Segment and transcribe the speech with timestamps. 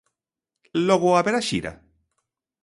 [0.87, 1.73] Logo haberá xira?